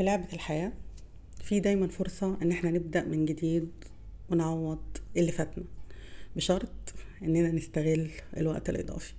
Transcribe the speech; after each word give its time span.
في 0.00 0.04
لعبة 0.04 0.32
الحياة 0.32 0.72
في 1.44 1.60
دايما 1.60 1.88
فرصة 1.88 2.38
إن 2.42 2.52
إحنا 2.52 2.70
نبدأ 2.70 3.04
من 3.04 3.24
جديد 3.24 3.70
ونعوض 4.30 4.82
اللي 5.16 5.32
فاتنا 5.32 5.64
بشرط 6.36 6.94
إننا 7.22 7.50
نستغل 7.50 8.10
الوقت 8.36 8.70
الإضافي. 8.70 9.12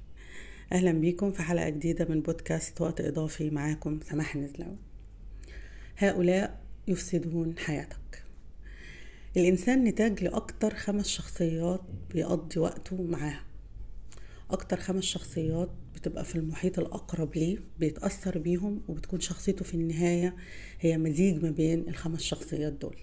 أهلا 0.72 0.92
بيكم 0.92 1.32
في 1.32 1.44
حلقة 1.44 1.70
جديدة 1.70 2.06
من 2.06 2.22
بودكاست 2.22 2.82
وقت 2.82 3.02
إضافي 3.02 3.50
معاكم 3.50 4.00
سماح 4.10 4.36
نزلاوي 4.36 4.78
هؤلاء 5.98 6.62
يفسدون 6.88 7.58
حياتك. 7.58 8.24
الإنسان 9.38 9.84
نتاج 9.84 10.24
لأكتر 10.24 10.76
خمس 10.76 11.08
شخصيات 11.08 11.82
بيقضي 12.14 12.60
وقته 12.60 13.04
معاها. 13.04 13.44
أكتر 14.52 14.78
خمس 14.78 15.04
شخصيات 15.04 15.70
بتبقى 16.02 16.26
في 16.26 16.36
المحيط 16.36 16.80
الأقرب 16.80 17.36
ليه 17.36 17.58
بيتأثر 17.80 18.38
بيهم 18.38 18.82
وبتكون 18.88 19.20
شخصيته 19.20 19.66
في 19.66 19.74
النهاية 19.74 20.36
هي 20.80 20.98
مزيج 20.98 21.44
ما 21.44 21.52
بين 21.52 21.90
الخمس 21.90 22.22
شخصيات 22.22 22.74
دول. 22.74 22.96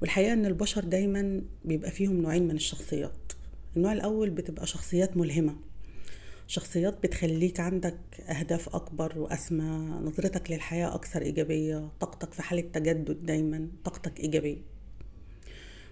والحقيقة 0.00 0.32
إن 0.32 0.46
البشر 0.46 0.84
دايما 0.84 1.42
بيبقى 1.64 1.90
فيهم 1.90 2.22
نوعين 2.22 2.48
من 2.48 2.56
الشخصيات. 2.56 3.32
النوع 3.76 3.92
الأول 3.92 4.30
بتبقى 4.30 4.66
شخصيات 4.66 5.16
ملهمة 5.16 5.56
شخصيات 6.46 7.02
بتخليك 7.02 7.60
عندك 7.60 7.98
أهداف 8.28 8.74
أكبر 8.74 9.18
وأسمى 9.18 9.64
نظرتك 10.02 10.50
للحياة 10.50 10.94
أكثر 10.94 11.22
إيجابية 11.22 11.88
طاقتك 12.00 12.32
في 12.32 12.42
حالة 12.42 12.60
تجدد 12.72 13.26
دايما 13.26 13.68
طاقتك 13.84 14.20
إيجابية. 14.20 14.58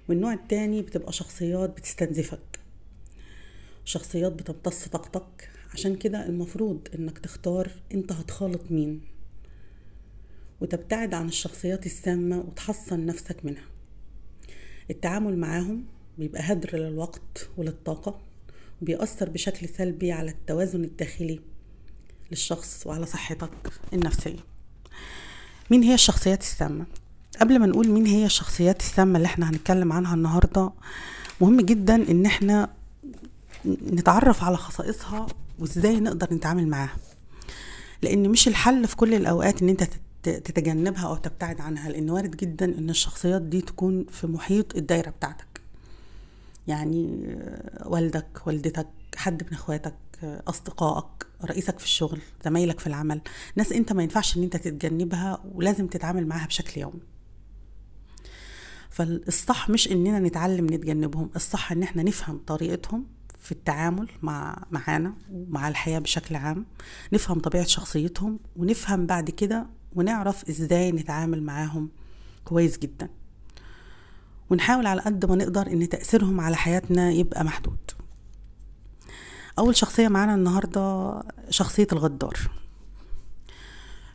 والنوع 0.08 0.32
التاني 0.32 0.82
بتبقى 0.82 1.12
شخصيات 1.12 1.70
بتستنزفك 1.70 2.58
شخصيات 3.84 4.32
بتمتص 4.32 4.88
طاقتك 4.88 5.50
عشان 5.74 5.96
كده 5.96 6.26
المفروض 6.26 6.88
إنك 6.94 7.18
تختار 7.18 7.70
أنت 7.94 8.12
هتخالط 8.12 8.62
مين 8.70 9.00
وتبتعد 10.60 11.14
عن 11.14 11.28
الشخصيات 11.28 11.86
السامة 11.86 12.38
وتحصن 12.38 13.06
نفسك 13.06 13.44
منها 13.44 13.64
التعامل 14.90 15.38
معاهم 15.38 15.84
بيبقى 16.18 16.42
هدر 16.52 16.76
للوقت 16.78 17.48
وللطاقة 17.56 18.20
وبيأثر 18.82 19.28
بشكل 19.30 19.68
سلبي 19.68 20.12
على 20.12 20.30
التوازن 20.30 20.84
الداخلي 20.84 21.40
للشخص 22.30 22.86
وعلى 22.86 23.06
صحتك 23.06 23.50
النفسية 23.92 24.38
مين 25.70 25.82
هي 25.82 25.94
الشخصيات 25.94 26.40
السامة؟ 26.40 26.86
قبل 27.40 27.58
ما 27.58 27.66
نقول 27.66 27.88
مين 27.88 28.06
هي 28.06 28.26
الشخصيات 28.26 28.80
السامة 28.80 29.16
اللي 29.16 29.26
إحنا 29.26 29.50
هنتكلم 29.50 29.92
عنها 29.92 30.14
النهاردة 30.14 30.70
مهم 31.40 31.60
جدا 31.60 31.94
إن 32.10 32.26
إحنا 32.26 32.70
نتعرف 33.66 34.44
على 34.44 34.56
خصائصها 34.56 35.26
وازاي 35.58 36.00
نقدر 36.00 36.34
نتعامل 36.34 36.68
معاها. 36.68 36.96
لأن 38.02 38.28
مش 38.30 38.48
الحل 38.48 38.88
في 38.88 38.96
كل 38.96 39.14
الاوقات 39.14 39.62
ان 39.62 39.68
انت 39.68 39.84
تتجنبها 40.22 41.06
أو 41.06 41.16
تبتعد 41.16 41.60
عنها 41.60 41.90
لأن 41.90 42.10
وارد 42.10 42.36
جدا 42.36 42.78
ان 42.78 42.90
الشخصيات 42.90 43.42
دي 43.42 43.60
تكون 43.60 44.06
في 44.10 44.26
محيط 44.26 44.76
الدايرة 44.76 45.10
بتاعتك. 45.10 45.60
يعني 46.66 47.26
والدك 47.86 48.46
والدتك 48.46 48.86
حد 49.16 49.42
من 49.42 49.52
اخواتك 49.52 49.94
اصدقائك 50.22 51.26
رئيسك 51.44 51.78
في 51.78 51.84
الشغل 51.84 52.20
زمايلك 52.44 52.80
في 52.80 52.86
العمل. 52.86 53.20
ناس 53.56 53.72
انت 53.72 53.92
ما 53.92 54.02
ينفعش 54.02 54.36
ان 54.36 54.42
انت 54.42 54.56
تتجنبها 54.56 55.44
ولازم 55.54 55.86
تتعامل 55.86 56.26
معاها 56.26 56.46
بشكل 56.46 56.80
يومي. 56.80 57.00
فالصح 58.90 59.70
مش 59.70 59.92
اننا 59.92 60.18
نتعلم 60.18 60.66
نتجنبهم 60.66 61.30
الصح 61.36 61.72
ان 61.72 61.82
إحنا 61.82 62.02
نفهم 62.02 62.38
طريقتهم 62.46 63.06
في 63.38 63.52
التعامل 63.52 64.08
مع 64.22 64.64
معانا 64.70 65.14
ومع 65.32 65.68
الحياة 65.68 65.98
بشكل 65.98 66.36
عام 66.36 66.66
نفهم 67.12 67.40
طبيعة 67.40 67.66
شخصيتهم 67.66 68.38
ونفهم 68.56 69.06
بعد 69.06 69.30
كده 69.30 69.66
ونعرف 69.96 70.48
إزاي 70.48 70.92
نتعامل 70.92 71.42
معاهم 71.42 71.88
كويس 72.44 72.78
جدا. 72.78 73.08
ونحاول 74.50 74.86
على 74.86 75.00
قد 75.00 75.24
ما 75.24 75.34
نقدر 75.36 75.66
إن 75.66 75.88
تأثيرهم 75.88 76.40
على 76.40 76.56
حياتنا 76.56 77.10
يبقى 77.10 77.44
محدود. 77.44 77.78
أول 79.58 79.76
شخصية 79.76 80.08
معانا 80.08 80.34
النهاردة 80.34 81.14
شخصية 81.50 81.86
الغدار. 81.92 82.36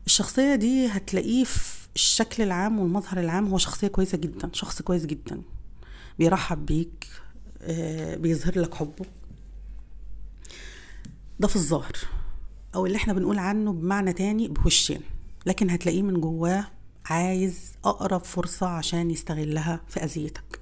الشخصية 0.06 0.56
دي 0.56 0.88
هتلاقيه 0.88 1.44
في 1.44 1.88
الشكل 1.96 2.44
العام 2.44 2.80
والمظهر 2.80 3.20
العام 3.20 3.48
هو 3.48 3.58
شخصية 3.58 3.88
كويسة 3.88 4.18
جدا 4.18 4.50
شخص 4.54 4.82
كويس 4.82 5.06
جدا. 5.06 5.42
بيرحب 6.20 6.66
بيك 6.66 7.08
بيظهر 8.18 8.60
لك 8.60 8.74
حبه. 8.74 9.06
ده 11.40 11.48
في 11.48 11.56
الظاهر. 11.56 11.98
أو 12.76 12.86
اللي 12.86 12.98
إحنا 12.98 13.14
بنقول 13.14 13.40
عنه 13.40 13.74
بمعنى 13.74 14.14
تاني 14.14 14.48
بوشين. 14.48 15.02
لكن 15.46 15.70
هتلاقيه 15.70 16.02
من 16.02 16.22
جواه 16.22 16.68
عايز 17.06 17.72
أقرب 17.86 18.24
فرصة 18.24 18.68
عشان 18.68 19.12
يستغلها 19.12 19.82
في 19.88 20.04
أذيتك. 20.04 20.60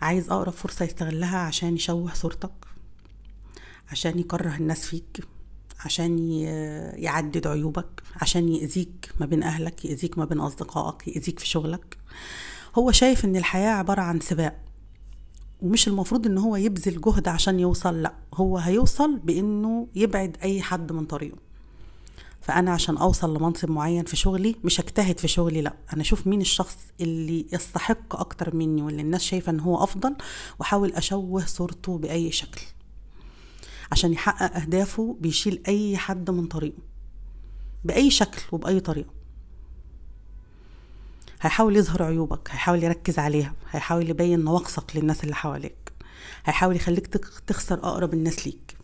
عايز 0.00 0.30
أقرب 0.30 0.52
فرصة 0.52 0.84
يستغلها 0.84 1.38
عشان 1.38 1.74
يشوه 1.74 2.14
صورتك. 2.14 2.66
عشان 3.90 4.18
يكره 4.18 4.56
الناس 4.56 4.86
فيك. 4.86 5.24
عشان 5.84 6.18
يعدد 6.98 7.46
عيوبك. 7.46 8.02
عشان 8.16 8.48
يأذيك 8.48 9.12
ما 9.20 9.26
بين 9.26 9.42
أهلك 9.42 9.84
يأذيك 9.84 10.18
ما 10.18 10.24
بين 10.24 10.40
أصدقائك 10.40 11.08
يأذيك 11.08 11.38
في 11.38 11.46
شغلك. 11.46 11.98
هو 12.78 12.92
شايف 12.92 13.24
إن 13.24 13.36
الحياة 13.36 13.70
عبارة 13.70 14.00
عن 14.00 14.20
سباق. 14.20 14.65
ومش 15.60 15.88
المفروض 15.88 16.26
إن 16.26 16.38
هو 16.38 16.56
يبذل 16.56 17.00
جهد 17.00 17.28
عشان 17.28 17.60
يوصل 17.60 18.02
لأ 18.02 18.14
هو 18.34 18.58
هيوصل 18.58 19.18
بإنه 19.18 19.88
يبعد 19.94 20.36
أي 20.42 20.62
حد 20.62 20.92
من 20.92 21.04
طريقه. 21.06 21.36
فأنا 22.40 22.70
عشان 22.70 22.96
أوصل 22.96 23.36
لمنصب 23.36 23.70
معين 23.70 24.04
في 24.04 24.16
شغلي 24.16 24.56
مش 24.64 24.80
هجتهد 24.80 25.18
في 25.18 25.28
شغلي 25.28 25.60
لأ 25.60 25.74
أنا 25.92 26.02
أشوف 26.02 26.26
مين 26.26 26.40
الشخص 26.40 26.78
اللي 27.00 27.46
يستحق 27.52 28.16
أكتر 28.16 28.56
مني 28.56 28.82
واللي 28.82 29.02
الناس 29.02 29.22
شايفة 29.22 29.50
إن 29.52 29.60
هو 29.60 29.82
أفضل 29.82 30.16
وأحاول 30.58 30.92
أشوه 30.92 31.46
صورته 31.46 31.98
بأي 31.98 32.32
شكل. 32.32 32.60
عشان 33.92 34.12
يحقق 34.12 34.56
أهدافه 34.56 35.16
بيشيل 35.20 35.62
أي 35.68 35.96
حد 35.96 36.30
من 36.30 36.46
طريقه 36.46 36.82
بأي 37.84 38.10
شكل 38.10 38.42
وبأي 38.52 38.80
طريقة. 38.80 39.15
هيحاول 41.46 41.76
يظهر 41.76 42.02
عيوبك 42.02 42.48
هيحاول 42.50 42.84
يركز 42.84 43.18
عليها 43.18 43.54
هيحاول 43.70 44.10
يبين 44.10 44.40
نواقصك 44.40 44.96
للناس 44.96 45.24
اللي 45.24 45.34
حواليك 45.34 45.92
هيحاول 46.44 46.76
يخليك 46.76 47.06
تخسر 47.46 47.74
أقرب 47.74 48.14
الناس 48.14 48.46
ليك. 48.46 48.76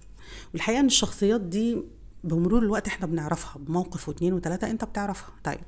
والحقيقة 0.52 0.80
إن 0.80 0.86
الشخصيات 0.86 1.40
دي 1.40 1.82
بمرور 2.24 2.62
الوقت 2.62 2.86
إحنا 2.88 3.06
بنعرفها 3.06 3.58
بموقف 3.58 4.08
واثنين 4.08 4.32
وثلاثه 4.32 4.70
أنت 4.70 4.84
بتعرفها. 4.84 5.28
طيب 5.44 5.58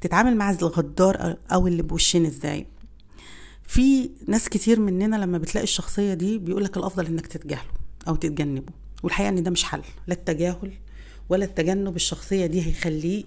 تتعامل 0.00 0.36
مع 0.36 0.50
الغدار 0.50 1.36
أو 1.52 1.66
اللي 1.66 1.82
بوشين 1.82 2.26
إزاي؟ 2.26 2.66
في 3.62 4.10
ناس 4.28 4.48
كتير 4.48 4.80
مننا 4.80 5.16
لما 5.16 5.38
بتلاقي 5.38 5.64
الشخصية 5.64 6.14
دي 6.14 6.38
بيقولك 6.38 6.76
الأفضل 6.76 7.06
إنك 7.06 7.26
تتجاهله 7.26 7.70
أو 8.08 8.14
تتجنبه. 8.16 8.72
والحقيقة 9.02 9.28
إن 9.28 9.42
ده 9.42 9.50
مش 9.50 9.64
حل 9.64 9.82
لا 10.06 10.14
التجاهل 10.14 10.72
ولا 11.28 11.44
التجنب 11.44 11.96
الشخصية 11.96 12.46
دي 12.46 12.66
هيخليه 12.66 13.24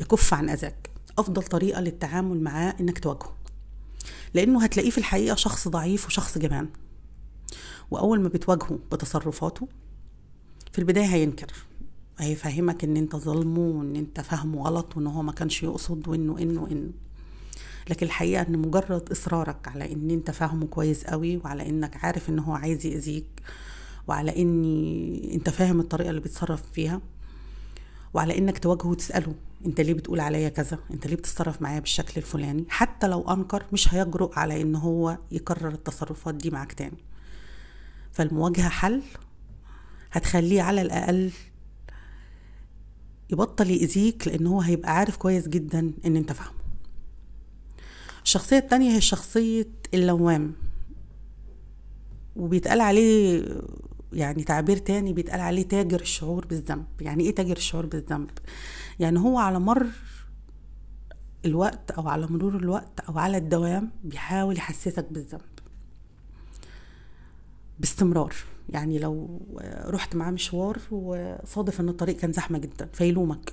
يكف 0.00 0.34
عن 0.34 0.48
أذاك. 0.48 0.90
أفضل 1.20 1.42
طريقة 1.42 1.80
للتعامل 1.80 2.40
معاه 2.40 2.74
إنك 2.80 2.98
تواجهه 2.98 3.34
لأنه 4.34 4.62
هتلاقيه 4.64 4.90
في 4.90 4.98
الحقيقة 4.98 5.34
شخص 5.36 5.68
ضعيف 5.68 6.06
وشخص 6.06 6.38
جبان 6.38 6.68
وأول 7.90 8.20
ما 8.20 8.28
بتواجهه 8.28 8.78
بتصرفاته 8.92 9.68
في 10.72 10.78
البداية 10.78 11.06
هينكر 11.06 11.52
هيفهمك 12.18 12.84
إن 12.84 12.96
أنت 12.96 13.16
ظلمه 13.16 13.60
وإن 13.60 13.96
أنت 13.96 14.20
فاهمه 14.20 14.62
غلط 14.62 14.96
وإن 14.96 15.06
هو 15.06 15.22
ما 15.22 15.32
كانش 15.32 15.62
يقصد 15.62 16.08
وإنه 16.08 16.38
إنه 16.38 16.68
إنه. 16.70 16.90
لكن 17.90 18.06
الحقيقة 18.06 18.42
إن 18.42 18.58
مجرد 18.58 19.10
إصرارك 19.10 19.68
على 19.68 19.92
إن 19.92 20.10
أنت 20.10 20.30
فاهمه 20.30 20.66
كويس 20.66 21.04
قوي 21.04 21.36
وعلى 21.36 21.68
إنك 21.68 22.04
عارف 22.04 22.28
إن 22.28 22.38
هو 22.38 22.52
عايز 22.52 22.86
يأذيك 22.86 23.42
وعلى 24.08 24.42
ان 24.42 24.64
أنت 25.34 25.50
فاهم 25.50 25.80
الطريقة 25.80 26.10
اللي 26.10 26.20
بيتصرف 26.20 26.62
فيها 26.72 27.00
وعلى 28.14 28.38
إنك 28.38 28.58
تواجهه 28.58 28.86
وتسأله 28.86 29.34
انت 29.66 29.80
ليه 29.80 29.94
بتقول 29.94 30.20
عليا 30.20 30.48
كذا؟ 30.48 30.78
انت 30.90 31.06
ليه 31.06 31.16
بتتصرف 31.16 31.62
معايا 31.62 31.80
بالشكل 31.80 32.12
الفلاني؟ 32.16 32.64
حتى 32.68 33.06
لو 33.06 33.30
أنكر 33.30 33.64
مش 33.72 33.94
هيجرؤ 33.94 34.32
على 34.38 34.62
إن 34.62 34.74
هو 34.74 35.18
يكرر 35.32 35.68
التصرفات 35.68 36.34
دي 36.34 36.50
معاك 36.50 36.72
تاني. 36.72 36.98
فالمواجهة 38.12 38.68
حل. 38.68 39.02
هتخليه 40.12 40.62
على 40.62 40.82
الأقل 40.82 41.30
يبطل 43.30 43.70
يأذيك 43.70 44.28
لأن 44.28 44.46
هو 44.46 44.60
هيبقى 44.60 44.96
عارف 44.96 45.16
كويس 45.16 45.48
جدا 45.48 45.92
إن 46.06 46.16
أنت 46.16 46.32
فاهمه. 46.32 46.58
الشخصية 48.22 48.58
التانية 48.58 48.96
هي 48.96 49.00
شخصية 49.00 49.68
اللوام. 49.94 50.52
وبيتقال 52.36 52.80
عليه 52.80 53.44
يعني 54.12 54.44
تعبير 54.44 54.76
تاني 54.76 55.12
بيتقال 55.12 55.40
عليه 55.40 55.62
تاجر 55.62 56.00
الشعور 56.00 56.46
بالذنب. 56.46 56.86
يعني 57.00 57.24
إيه 57.24 57.34
تاجر 57.34 57.56
الشعور 57.56 57.86
بالذنب؟ 57.86 58.30
يعني 59.00 59.18
هو 59.18 59.38
على 59.38 59.60
مر 59.60 59.86
الوقت 61.44 61.90
أو 61.90 62.08
على 62.08 62.26
مرور 62.26 62.56
الوقت 62.56 63.00
أو 63.00 63.18
على 63.18 63.36
الدوام 63.36 63.90
بيحاول 64.04 64.56
يحسسك 64.56 65.06
بالذنب. 65.10 65.40
باستمرار. 67.80 68.34
يعني 68.68 68.98
لو 68.98 69.40
رحت 69.86 70.16
معاه 70.16 70.30
مشوار 70.30 70.78
وصادف 70.90 71.80
إن 71.80 71.88
الطريق 71.88 72.16
كان 72.16 72.32
زحمة 72.32 72.58
جدا 72.58 72.88
فيلومك. 72.92 73.52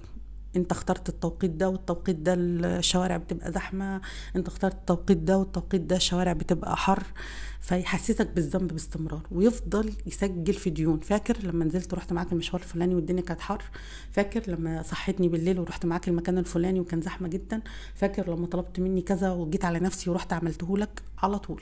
انت 0.55 0.71
اخترت 0.71 1.09
التوقيت 1.09 1.51
ده 1.51 1.69
والتوقيت 1.69 2.15
ده 2.15 2.33
الشوارع 2.37 3.17
بتبقى 3.17 3.51
زحمة 3.51 4.01
انت 4.35 4.47
اخترت 4.47 4.73
التوقيت 4.73 5.17
ده 5.17 5.37
والتوقيت 5.37 5.81
ده 5.81 5.95
الشوارع 5.95 6.33
بتبقى 6.33 6.77
حر 6.77 7.03
فيحسسك 7.59 8.27
بالذنب 8.35 8.71
باستمرار. 8.73 9.21
ويفضل 9.31 9.93
يسجل 10.07 10.53
في 10.53 10.69
ديون. 10.69 10.99
فاكر 10.99 11.37
لما 11.43 11.65
نزلت 11.65 11.93
ورحت 11.93 12.13
معاك 12.13 12.31
المشوار 12.31 12.61
الفلاني 12.61 12.95
والدنيا 12.95 13.21
كانت 13.21 13.41
حر؟ 13.41 13.63
فاكر 14.11 14.51
لما 14.51 14.81
صحتني 14.81 15.27
بالليل 15.27 15.59
ورحت 15.59 15.85
معاك 15.85 16.07
المكان 16.07 16.37
الفلاني 16.37 16.79
وكان 16.79 17.01
زحمة 17.01 17.27
جدا؟ 17.27 17.61
فاكر 17.95 18.29
لما 18.29 18.47
طلبت 18.47 18.79
مني 18.79 19.01
كذا 19.01 19.31
وجيت 19.31 19.65
على 19.65 19.79
نفسي 19.79 20.09
ورحت 20.09 20.33
عملته 20.33 20.77
لك؟ 20.77 21.01
على 21.17 21.39
طول. 21.39 21.61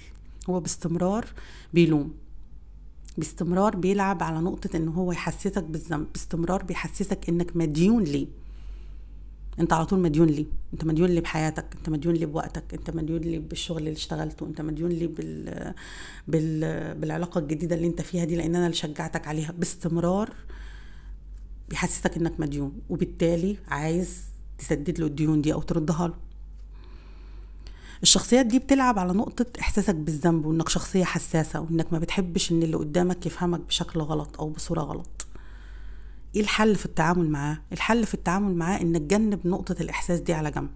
هو 0.50 0.60
باستمرار 0.60 1.26
بيلوم. 1.74 2.14
باستمرار 3.18 3.76
بيلعب 3.76 4.24
على 4.24 4.40
نقطة 4.40 4.78
إن 4.78 4.88
هو 4.88 5.12
يحسسك 5.12 5.64
بالذنب. 5.64 6.08
باستمرار 6.14 6.64
بيحسسك 6.64 7.30
إنك 7.30 7.56
مديون 7.56 8.04
ليه. 8.04 8.28
انت 9.60 9.74
على 9.74 9.86
طول 9.86 10.00
مديون 10.00 10.28
ليه؟ 10.28 10.46
انت 10.74 10.86
مديون 10.86 11.10
ليه 11.10 11.22
بحياتك؟ 11.22 11.66
انت 11.78 11.90
مديون 11.90 12.16
ليه 12.16 12.26
بوقتك؟ 12.26 12.74
انت 12.74 12.90
مديون 12.92 13.22
ليه 13.22 13.40
بالشغل 13.40 13.78
اللي 13.78 13.92
اشتغلته؟ 13.92 14.46
انت 14.46 14.62
مديون 14.62 14.92
ليه 14.92 15.08
بال... 15.08 15.74
بال... 16.28 16.96
بالعلاقة 16.96 17.40
الجديدة 17.40 17.76
اللي 17.76 17.88
انت 17.88 18.02
فيها 18.02 18.26
دي؟ 18.26 18.36
لأن 18.36 18.56
أنا 18.56 18.66
اللي 18.66 18.76
شجعتك 18.78 19.28
عليها. 19.28 19.52
باستمرار 19.52 20.34
بيحسسك 21.70 22.18
انك 22.18 22.40
مديون 22.40 22.74
وبالتالي 22.90 23.58
عايز 23.68 24.24
تسدد 24.58 25.00
له 25.00 25.06
الديون 25.08 25.42
دي 25.42 25.54
أو 25.54 25.62
تردها 25.62 26.08
له. 26.08 26.14
الشخصيات 28.04 28.46
دي 28.46 28.60
بتلعب 28.60 29.00
على 29.00 29.14
نقطة 29.14 29.46
إحساسك 29.60 29.96
بالذنب 29.96 30.46
وإنك 30.46 30.70
شخصية 30.70 31.04
حساسة 31.04 31.60
وإنك 31.62 31.94
ما 31.94 32.00
بتحبش 32.00 32.52
إن 32.52 32.64
اللي 32.64 32.78
قدامك 32.78 33.26
يفهمك 33.26 33.60
بشكل 33.60 34.00
غلط 34.00 34.40
أو 34.40 34.50
بصورة 34.50 34.82
غلط. 34.82 35.23
إيه 36.36 36.42
الحل 36.42 36.76
في 36.76 36.86
التعامل 36.86 37.30
معاه؟ 37.30 37.58
الحل 37.72 38.06
في 38.06 38.14
التعامل 38.14 38.56
معاه 38.56 38.82
ان 38.82 39.08
تجنب 39.08 39.48
نقطة 39.48 39.76
الإحساس 39.82 40.20
دي 40.20 40.34
على 40.34 40.52
جنب. 40.52 40.70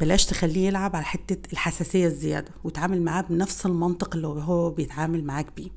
بلاش 0.00 0.26
تخليه 0.26 0.66
يلعب 0.66 0.96
على 0.96 1.04
حتة 1.04 1.52
الحساسية 1.52 2.06
الزيادة 2.06 2.50
وتعامل 2.64 3.02
معاه 3.02 3.22
بنفس 3.22 3.66
المنطق 3.66 4.14
اللي 4.14 4.26
هو 4.26 4.70
بيتعامل 4.70 5.24
معاك 5.24 5.46
بيه. 5.56 5.70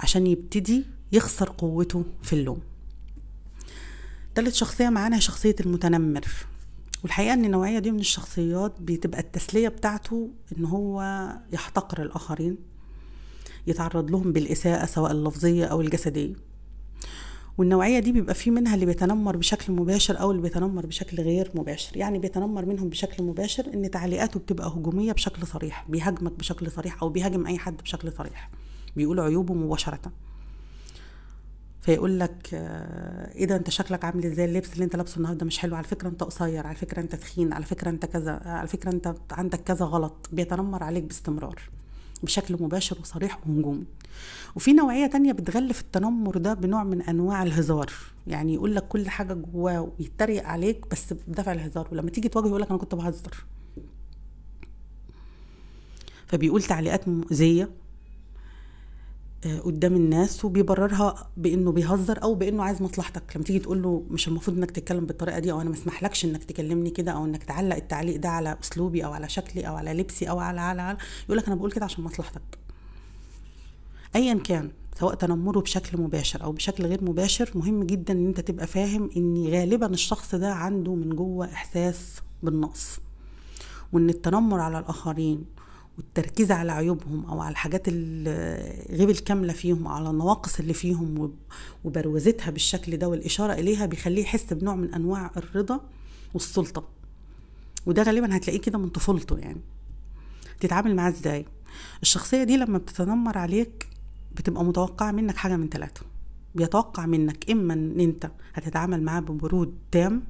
عشان 0.00 0.26
يبتدي 0.26 0.84
يخسر 1.12 1.50
قوته 1.58 2.04
في 2.22 2.32
اللوم. 2.32 2.60
تالت 4.34 4.54
شخصية 4.54 4.88
معانا 4.88 5.16
هي 5.16 5.20
شخصية 5.20 5.56
المتنمر. 5.60 6.26
والحقيقة 7.02 7.32
إن 7.32 7.44
النوعية 7.44 7.78
دي 7.78 7.90
من 7.90 8.00
الشخصيات 8.00 8.80
بتبقى 8.80 9.20
التسلية 9.20 9.68
بتاعته 9.68 10.30
إن 10.58 10.64
هو 10.64 11.02
يحتقر 11.52 12.02
الآخرين. 12.02 12.58
يتعرض 13.68 14.10
لهم 14.10 14.32
بالإساءة 14.32 14.86
سواء 14.86 15.12
اللفظية 15.12 15.64
أو 15.64 15.80
الجسدية. 15.80 16.34
والنوعية 17.58 17.98
دي 17.98 18.12
بيبقى 18.12 18.34
في 18.34 18.50
منها 18.50 18.74
اللي 18.74 18.86
بيتنمر 18.86 19.36
بشكل 19.36 19.72
مباشر 19.72 20.20
أو 20.20 20.30
اللي 20.30 20.42
بيتنمر 20.42 20.86
بشكل 20.86 21.22
غير 21.22 21.50
مباشر. 21.54 21.96
يعني 21.96 22.18
بيتنمر 22.18 22.64
منهم 22.64 22.88
بشكل 22.88 23.22
مباشر 23.22 23.66
إن 23.74 23.90
تعليقاته 23.90 24.40
بتبقى 24.40 24.68
هجومية 24.68 25.12
بشكل 25.12 25.46
صريح 25.46 25.84
بيهاجمك 25.88 26.32
بشكل 26.32 26.70
صريح 26.70 27.02
أو 27.02 27.08
بيهاجم 27.08 27.46
أي 27.46 27.58
حد 27.58 27.76
بشكل 27.76 28.12
صريح. 28.12 28.50
بيقول 28.96 29.20
عيوبه 29.20 29.54
مباشرة. 29.54 30.00
فيقول 31.80 32.20
لك 32.20 32.48
إيه 33.34 33.44
ده 33.44 33.56
أنت 33.56 33.70
شكلك 33.70 34.04
عامل 34.04 34.26
إزاي؟ 34.26 34.44
اللبس 34.44 34.72
اللي 34.72 34.84
أنت 34.84 34.96
لابسه 34.96 35.16
النهارده 35.16 35.46
مش 35.46 35.58
حلو. 35.58 35.76
على 35.76 35.84
فكرة 35.84 36.08
أنت 36.08 36.22
قصير 36.22 36.66
على 36.66 36.76
فكرة 36.76 37.00
أنت 37.00 37.14
تخين 37.14 37.52
على 37.52 37.64
فكرة 37.64 37.90
أنت 37.90 38.06
كذا 38.06 38.40
على 38.44 38.68
فكرة 38.68 38.90
أنت 38.90 39.14
عندك 39.32 39.60
كذا 39.60 39.84
غلط. 39.84 40.28
بيتنمر 40.32 40.82
عليك 40.82 41.04
باستمرار. 41.04 41.62
بشكل 42.22 42.56
مباشر 42.60 42.98
وصريح 43.00 43.38
وهجومي 43.46 43.84
وفي 44.56 44.72
نوعية 44.72 45.06
تانية 45.06 45.32
بتغلف 45.32 45.80
التنمر 45.80 46.38
ده 46.38 46.54
بنوع 46.54 46.84
من 46.84 47.02
أنواع 47.02 47.42
الهزار. 47.42 47.92
يعني 48.26 48.54
يقول 48.54 48.74
لك 48.74 48.88
كل 48.88 49.08
حاجة 49.08 49.34
جواه 49.34 49.92
ويتريق 49.98 50.44
عليك 50.44 50.86
بس 50.90 51.12
بدافع 51.12 51.52
الهزار. 51.52 51.88
ولما 51.92 52.10
تيجي 52.10 52.28
تواجهه 52.28 52.48
يقول 52.48 52.62
لك 52.62 52.68
أنا 52.68 52.78
كنت 52.78 52.94
بهزر. 52.94 53.44
فبيقول 56.26 56.62
تعليقات 56.62 57.08
مؤذية 57.08 57.70
قدام 59.64 59.96
الناس 59.96 60.44
وبيبررها 60.44 61.30
بإنه 61.36 61.72
بيهزر 61.72 62.22
أو 62.22 62.34
بإنه 62.34 62.62
عايز 62.62 62.82
مصلحتك. 62.82 63.22
لما 63.36 63.44
تيجي 63.44 63.58
تقول 63.58 63.82
له 63.82 64.04
مش 64.10 64.28
المفروض 64.28 64.56
إنك 64.56 64.70
تتكلم 64.70 65.06
بالطريقة 65.06 65.38
دي 65.38 65.52
أو 65.52 65.60
أنا 65.60 65.70
ما 65.70 65.76
اسمحلكش 65.76 66.24
إنك 66.24 66.44
تكلمني 66.44 66.90
كده 66.90 67.12
أو 67.12 67.24
إنك 67.24 67.42
تعلق 67.44 67.76
التعليق 67.76 68.16
ده 68.16 68.28
على 68.28 68.56
أسلوبي 68.62 69.04
أو 69.04 69.12
على 69.12 69.28
شكلي 69.28 69.68
أو 69.68 69.76
على 69.76 69.92
لبسي 69.92 70.30
أو 70.30 70.38
على 70.38 70.60
على, 70.60 70.82
على 70.82 70.98
يقول 71.24 71.38
لك 71.38 71.46
أنا 71.46 71.54
بقول 71.54 71.72
كده 71.72 71.84
عشان 71.84 72.04
مصلحتك. 72.04 72.42
ايا 74.16 74.34
كان 74.34 74.70
سواء 75.00 75.14
تنمره 75.14 75.60
بشكل 75.60 75.98
مباشر 76.00 76.42
أو 76.44 76.52
بشكل 76.52 76.86
غير 76.86 77.04
مباشر 77.04 77.50
مهم 77.54 77.84
جدا 77.84 78.12
إن 78.14 78.26
أنت 78.26 78.40
تبقى 78.40 78.66
فاهم 78.66 79.10
إن 79.16 79.46
غالبا 79.46 79.86
الشخص 79.86 80.34
ده 80.34 80.52
عنده 80.54 80.94
من 80.94 81.16
جوه 81.16 81.46
إحساس 81.46 81.98
بالنقص. 82.42 82.98
وإن 83.92 84.10
التنمر 84.10 84.60
على 84.60 84.78
الآخرين 84.78 85.44
والتركيز 85.98 86.50
على 86.52 86.72
عيوبهم 86.72 87.24
أو 87.24 87.40
على 87.40 87.52
الحاجات 87.52 87.82
الغيب 87.88 89.10
الكاملة 89.10 89.52
فيهم 89.52 89.86
أو 89.86 89.92
على 89.92 90.10
النواقص 90.10 90.58
اللي 90.60 90.72
فيهم 90.72 91.32
وبروزتها 91.84 92.50
بالشكل 92.50 92.96
ده 92.96 93.08
والإشارة 93.08 93.52
إليها 93.52 93.86
بيخليه 93.86 94.22
يحس 94.22 94.52
بنوع 94.52 94.74
من 94.74 94.94
أنواع 94.94 95.30
الرضا 95.36 95.80
والسلطة. 96.34 96.88
وده 97.86 98.02
غالبا 98.02 98.36
هتلاقيه 98.36 98.60
كده 98.60 98.78
من 98.78 98.88
طفولته 98.88 99.38
يعني. 99.38 99.60
تتعامل 100.60 100.96
معاه 100.96 101.10
إزاي؟ 101.10 101.46
الشخصية 102.02 102.44
دي 102.44 102.56
لما 102.56 102.78
بتتنمر 102.78 103.38
عليك 103.38 103.86
بتبقى 104.36 104.64
متوقعة 104.64 105.10
منك 105.10 105.36
حاجة 105.36 105.56
من 105.56 105.68
ثلاثة 105.68 106.00
بيتوقع 106.54 107.06
منك 107.06 107.50
إما 107.50 107.74
إن 107.74 108.00
أنت 108.00 108.30
هتتعامل 108.54 109.02
معاه 109.02 109.20
ببرود 109.20 109.78
تام 109.90 110.22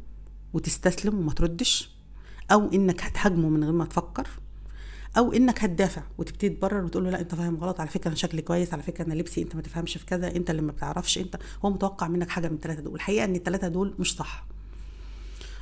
وتستسلم 0.53 1.19
وما 1.19 1.33
تردش 1.33 1.91
أو 2.53 2.73
إنك 2.73 3.03
هتهاجمه 3.03 3.49
من 3.49 3.65
غير 3.65 3.73
ما 3.73 3.85
تفكر 3.85 4.29
أو 5.19 5.33
إنك 5.33 5.65
هتدافع 5.65 6.03
وتبتدي 6.19 6.49
تبرر 6.49 6.85
وتقول 6.85 7.05
له 7.05 7.11
لا 7.11 7.21
أنت 7.21 7.35
فاهم 7.35 7.57
غلط 7.57 7.81
على 7.81 7.89
فكرة 7.89 8.09
أنا 8.09 8.17
شكلي 8.17 8.43
كويس 8.43 8.73
على 8.73 8.83
فكرة 8.83 9.07
أنا 9.07 9.15
لبسي 9.15 9.43
أنت 9.43 9.57
ما 9.57 9.63
تفهمش 9.63 9.97
في 9.97 10.07
كذا 10.07 10.37
أنت 10.37 10.51
اللي 10.51 10.63
ما 10.63 10.73
بتعرفش 10.73 11.19
أنت 11.19 11.37
هو 11.65 11.71
متوقع 11.71 12.09
منك 12.09 12.29
حاجة 12.29 12.49
من 12.49 12.55
الثلاثه 12.55 12.81
دول. 12.83 12.95
الحقيقة 12.95 13.25
إن 13.25 13.35
الثلاثه 13.35 13.69
دول 13.69 13.95
مش 13.99 14.17
صح. 14.17 14.47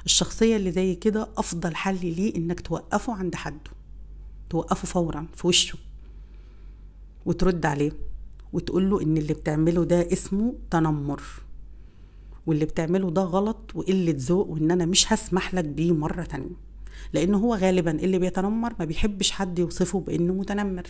الشخصية 0.04 0.56
اللي 0.56 0.72
زي 0.72 0.94
كده 0.94 1.28
أفضل 1.36 1.74
حل 1.76 1.98
ليه 2.02 2.36
إنك 2.36 2.60
توقفه 2.60 3.14
عند 3.14 3.34
حده. 3.34 3.70
توقفه 4.50 4.86
فورا 4.86 5.26
في 5.34 5.46
وشه. 5.46 5.78
وترد 7.26 7.66
عليه. 7.66 7.92
وتقول 8.52 8.90
له 8.90 9.02
إن 9.02 9.16
اللي 9.16 9.34
بتعمله 9.34 9.84
ده 9.84 10.12
اسمه 10.12 10.54
تنمر. 10.70 11.22
واللي 12.46 12.64
بتعمله 12.64 13.10
ده 13.10 13.22
غلط 13.22 13.72
وقلة 13.74 14.14
ذوق 14.18 14.46
وإن 14.46 14.70
أنا 14.70 14.86
مش 14.86 15.12
هسمح 15.12 15.54
لك 15.54 15.64
بيه 15.64 15.92
مرة 15.92 16.22
تانية. 16.22 16.65
لأن 17.12 17.34
هو 17.34 17.54
غالبا 17.54 17.90
اللي 17.90 18.18
بيتنمر 18.18 18.72
ما 18.78 18.84
بيحبش 18.84 19.30
حد 19.30 19.58
يوصفه 19.58 20.00
بأنه 20.00 20.34
متنمر. 20.34 20.86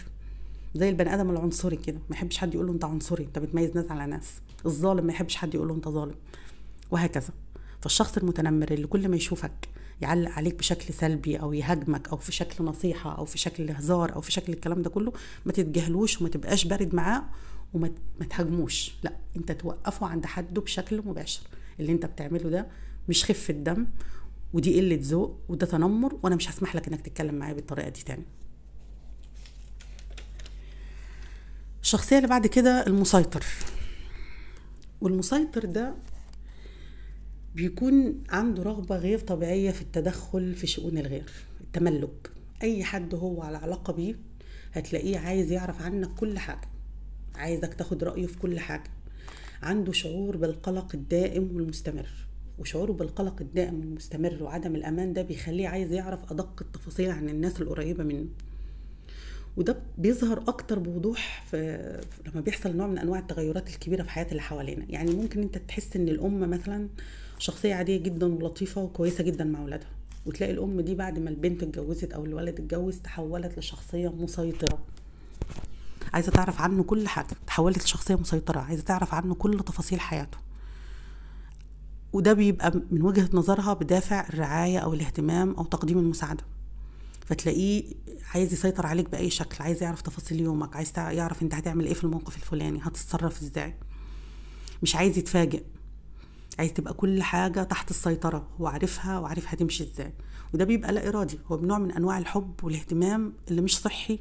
زي 0.74 0.88
البني 0.88 1.14
آدم 1.14 1.30
العنصري 1.30 1.76
كده 1.76 1.98
ما 2.10 2.16
يحبش 2.16 2.38
حد 2.38 2.54
يقول 2.54 2.66
له 2.66 2.72
أنت 2.72 2.84
عنصري 2.84 3.24
أنت 3.24 3.38
بتميز 3.38 3.76
ناس 3.76 3.90
على 3.90 4.06
ناس. 4.06 4.32
الظالم 4.66 5.06
ما 5.06 5.12
يحبش 5.12 5.36
حد 5.36 5.54
يقول 5.54 5.68
له 5.68 5.74
أنت 5.74 5.88
ظالم. 5.88 6.14
وهكذا. 6.90 7.30
فالشخص 7.80 8.16
المتنمر 8.16 8.70
اللي 8.70 8.86
كل 8.86 9.08
ما 9.08 9.16
يشوفك 9.16 9.68
يعلق 10.00 10.30
عليك 10.30 10.54
بشكل 10.54 10.94
سلبي 10.94 11.36
أو 11.36 11.52
يهاجمك 11.52 12.08
أو 12.08 12.16
في 12.16 12.32
شكل 12.32 12.64
نصيحة 12.64 13.18
أو 13.18 13.24
في 13.24 13.38
شكل 13.38 13.70
هزار 13.70 14.14
أو 14.14 14.20
في 14.20 14.32
شكل 14.32 14.52
الكلام 14.52 14.82
ده 14.82 14.90
كله 14.90 15.12
ما 15.46 15.52
تتجاهلوش 15.52 16.20
وما 16.20 16.28
تبقاش 16.28 16.64
بارد 16.64 16.94
معاه 16.94 17.22
وما 17.74 17.90
تهاجموش. 18.30 18.94
لا 19.02 19.12
أنت 19.36 19.52
توقفه 19.52 20.06
عند 20.06 20.26
حده 20.26 20.60
بشكل 20.60 21.02
مباشر. 21.06 21.42
اللي 21.80 21.92
أنت 21.92 22.06
بتعمله 22.06 22.50
ده 22.50 22.66
مش 23.08 23.24
خفة 23.24 23.54
دم 23.54 23.86
ودي 24.56 24.80
قلة 24.80 24.98
ذوق 25.02 25.40
وده 25.48 25.66
تنمر 25.66 26.18
وأنا 26.22 26.36
مش 26.36 26.50
هسمح 26.50 26.76
لك 26.76 26.88
إنك 26.88 27.00
تتكلم 27.00 27.34
معايا 27.34 27.54
بالطريقة 27.54 27.88
دي 27.88 28.02
تاني. 28.02 28.24
الشخصية 31.82 32.16
اللي 32.16 32.28
بعد 32.28 32.46
كده 32.46 32.86
المسيطر. 32.86 33.44
والمسيطر 35.00 35.64
ده 35.64 35.94
بيكون 37.54 38.22
عنده 38.28 38.62
رغبة 38.62 38.96
غير 38.96 39.18
طبيعية 39.18 39.70
في 39.70 39.82
التدخل 39.82 40.54
في 40.54 40.66
شؤون 40.66 40.98
الغير 40.98 41.30
التملك. 41.60 42.30
أي 42.62 42.84
حد 42.84 43.14
هو 43.14 43.42
على 43.42 43.56
علاقة 43.56 43.92
بيه 43.92 44.14
هتلاقيه 44.72 45.18
عايز 45.18 45.52
يعرف 45.52 45.82
عنك 45.82 46.08
كل 46.14 46.38
حاجة 46.38 46.68
عايزك 47.34 47.74
تاخد 47.74 48.04
رأيه 48.04 48.26
في 48.26 48.38
كل 48.38 48.58
حاجة. 48.60 48.90
عنده 49.62 49.92
شعور 49.92 50.36
بالقلق 50.36 50.94
الدائم 50.94 51.56
والمستمر. 51.56 52.08
وشعوره 52.58 52.92
بالقلق 52.92 53.36
الدائم 53.40 53.82
المستمر 53.82 54.42
وعدم 54.42 54.74
الأمان 54.74 55.12
ده 55.12 55.22
بيخليه 55.22 55.68
عايز 55.68 55.92
يعرف 55.92 56.32
أدق 56.32 56.62
التفاصيل 56.62 57.10
عن 57.10 57.28
الناس 57.28 57.60
القريبة 57.60 58.04
منه. 58.04 58.26
وده 59.56 59.76
بيظهر 59.98 60.38
أكتر 60.48 60.78
بوضوح 60.78 61.44
في 61.50 62.00
لما 62.26 62.40
بيحصل 62.40 62.76
نوع 62.76 62.86
من 62.86 62.98
أنواع 62.98 63.18
التغيرات 63.18 63.68
الكبيرة 63.68 64.02
في 64.02 64.10
حياة 64.10 64.26
اللي 64.30 64.42
حوالينا. 64.42 64.86
يعني 64.88 65.10
ممكن 65.10 65.42
أنت 65.42 65.58
تحس 65.58 65.96
إن 65.96 66.08
الأم 66.08 66.50
مثلا 66.50 66.88
شخصية 67.38 67.74
عادية 67.74 67.96
جدا 67.96 68.26
ولطيفة 68.26 68.82
وكويسة 68.82 69.24
جدا 69.24 69.44
مع 69.44 69.60
أولادها 69.62 69.88
وتلاقي 70.26 70.52
الأم 70.52 70.80
دي 70.80 70.94
بعد 70.94 71.18
ما 71.18 71.30
البنت 71.30 71.62
اتجوزت 71.62 72.12
أو 72.12 72.24
الولد 72.24 72.60
اتجوز 72.60 72.98
تحولت 72.98 73.58
لشخصية 73.58 74.08
مسيطرة. 74.08 74.78
عايزة 76.12 76.32
تعرف 76.32 76.60
عنه 76.60 76.82
كل 76.82 77.08
حاجة 77.08 77.26
تحولت 77.46 77.84
لشخصية 77.84 78.14
مسيطرة 78.14 78.60
عايزة 78.60 78.82
تعرف 78.82 79.14
عنه 79.14 79.34
كل 79.34 79.60
تفاصيل 79.60 80.00
حياته. 80.00 80.38
وده 82.16 82.32
بيبقى 82.32 82.72
من 82.90 83.02
وجهة 83.02 83.30
نظرها 83.32 83.72
بدافع 83.74 84.28
الرعاية 84.28 84.78
أو 84.78 84.94
الاهتمام 84.94 85.54
أو 85.54 85.64
تقديم 85.64 85.98
المساعدة. 85.98 86.44
فتلاقيه 87.26 87.84
عايز 88.34 88.52
يسيطر 88.52 88.86
عليك 88.86 89.10
بأي 89.10 89.30
شكل 89.30 89.64
عايز 89.64 89.82
يعرف 89.82 90.02
تفاصيل 90.02 90.40
يومك 90.40 90.76
عايز 90.76 90.92
يعرف 90.98 91.42
أنت 91.42 91.54
هتعمل 91.54 91.86
إيه 91.86 91.94
في 91.94 92.04
الموقف 92.04 92.36
الفلاني 92.36 92.80
هتتصرف 92.82 93.42
إزاي. 93.42 93.74
مش 94.82 94.96
عايز 94.96 95.18
يتفاجئ. 95.18 95.62
عايز 96.58 96.72
تبقى 96.72 96.94
كل 96.94 97.22
حاجة 97.22 97.62
تحت 97.62 97.90
السيطرة 97.90 98.48
هو 98.60 98.66
عارفها 98.66 99.18
وعارف 99.18 99.48
هتمشي 99.48 99.84
إزاي. 99.84 100.12
وده 100.54 100.64
بيبقى 100.64 100.92
لا 100.92 101.08
إرادي 101.08 101.38
هو 101.46 101.56
بنوع 101.56 101.78
من 101.78 101.92
أنواع 101.92 102.18
الحب 102.18 102.54
والاهتمام 102.62 103.32
اللي 103.50 103.62
مش 103.62 103.78
صحي 103.78 104.18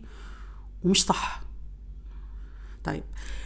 ومش 0.84 1.06
صح. 1.06 1.44
طيب 2.84 3.04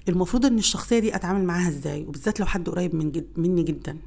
المفروض 0.09 0.45
إن 0.45 0.57
الشخصية 0.57 0.99
دي 0.99 1.15
أتعامل 1.15 1.43
معاها 1.45 1.69
إزاي؟ 1.69 2.05
وبالذات 2.05 2.39
لو 2.39 2.45
حد 2.45 2.69
قريب 2.69 2.95
من 2.95 3.11
جد 3.11 3.27
مني 3.37 3.63
جدا. 3.63 3.97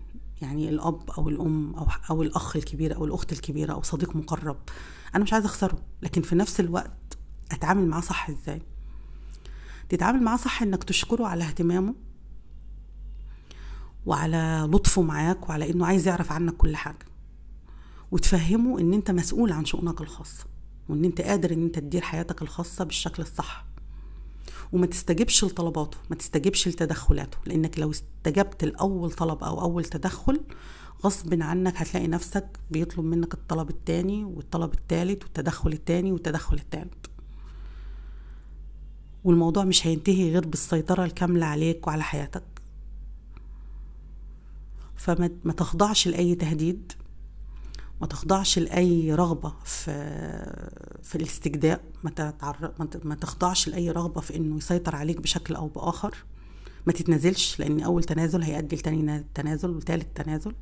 يعني 0.42 0.68
الأب 0.68 1.10
أو 1.10 1.28
الأم 1.28 1.74
أو 1.74 1.86
أو 2.10 2.22
الأخ 2.22 2.56
الكبير 2.56 2.96
أو 2.96 3.04
الأخت 3.04 3.32
الكبيرة 3.32 3.72
أو 3.72 3.82
صديق 3.82 4.16
مقرب 4.16 4.56
أنا 5.14 5.24
مش 5.24 5.32
عايزة 5.32 5.46
أخسره 5.46 5.78
لكن 6.02 6.22
في 6.22 6.34
نفس 6.34 6.60
الوقت 6.60 7.18
أتعامل 7.50 7.86
معاه 7.86 8.00
صح 8.00 8.28
إزاي؟ 8.28 8.62
تتعامل 9.88 10.22
معاه 10.22 10.36
صح 10.36 10.62
إنك 10.62 10.84
تشكره 10.84 11.26
على 11.26 11.44
اهتمامه 11.44 11.94
وعلى 14.06 14.68
لطفه 14.72 15.02
معاك 15.02 15.48
وعلى 15.48 15.70
إنه 15.70 15.86
عايز 15.86 16.08
يعرف 16.08 16.32
عنك 16.32 16.56
كل 16.56 16.76
حاجة 16.76 17.06
وتفهمه 18.10 18.80
إن 18.80 18.94
أنت 18.94 19.10
مسؤول 19.10 19.52
عن 19.52 19.64
شؤونك 19.64 20.00
الخاصة 20.00 20.44
وإن 20.88 21.04
أنت 21.04 21.20
قادر 21.20 21.52
إن 21.52 21.64
أنت 21.64 21.78
تدير 21.78 22.02
حياتك 22.02 22.42
الخاصة 22.42 22.84
بالشكل 22.84 23.22
الصح. 23.22 23.64
وما 24.72 24.86
تستجبش 24.86 25.44
لطلباته 25.44 25.98
ما 26.10 26.16
تستجبش 26.16 26.68
لتدخلاته 26.68 27.38
لأنك 27.46 27.78
لو 27.78 27.90
استجبت 27.90 28.64
لأول 28.64 29.10
طلب 29.10 29.44
أو 29.44 29.60
أول 29.60 29.84
تدخل 29.84 30.40
غصب 31.04 31.42
عنك 31.42 31.76
هتلاقي 31.76 32.06
نفسك 32.06 32.58
بيطلب 32.70 33.04
منك 33.04 33.34
الطلب 33.34 33.70
التاني 33.70 34.24
والطلب 34.24 34.74
التالت 34.74 35.22
والتدخل 35.24 35.72
التاني 35.72 36.12
والتدخل 36.12 36.56
التالت. 36.56 37.06
والموضوع 39.24 39.64
مش 39.64 39.86
هينتهي 39.86 40.32
غير 40.32 40.46
بالسيطرة 40.46 41.04
الكاملة 41.04 41.46
عليك 41.46 41.86
وعلى 41.86 42.02
حياتك. 42.02 42.42
فما 44.96 45.52
تخضعش 45.56 46.08
لأي 46.08 46.34
تهديد. 46.34 46.92
ما 48.02 48.08
تخضعش 48.08 48.58
لأي 48.58 49.14
رغبة 49.14 49.52
في 49.64 49.92
في 51.02 51.14
الاستجداء 51.14 51.80
ما. 52.04 52.34
ما 53.04 53.14
تخضعش 53.14 53.68
لأي 53.68 53.90
رغبة 53.90 54.20
في 54.20 54.36
إنه 54.36 54.56
يسيطر 54.56 54.96
عليك 54.96 55.20
بشكل 55.20 55.54
أو 55.54 55.68
بآخر. 55.68 56.16
ما 56.86 56.92
تتنازلش 56.92 57.60
لأن 57.60 57.80
أول 57.80 58.04
تنازل 58.04 58.42
هيؤدي 58.42 58.76
لتاني 58.76 59.24
تنازل 59.34 59.70
وتالت 59.70 60.16
تنازل. 60.22 60.54